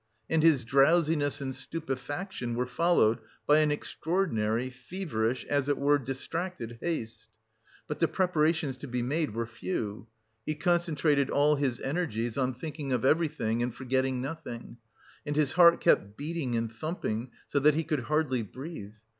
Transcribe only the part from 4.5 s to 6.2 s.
feverish, as it were